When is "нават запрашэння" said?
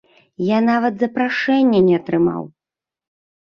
0.69-1.83